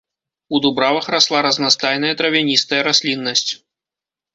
У 0.55 0.61
дубравах 0.65 1.11
расла 1.17 1.39
разнастайная 1.47 2.13
травяністая 2.23 2.83
расліннасць. 2.91 3.51